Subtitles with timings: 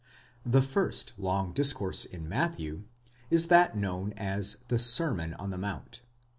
[0.43, 2.85] The first long discourse in Matthew
[3.29, 6.27] is that known as the Sermon on the Mount (v.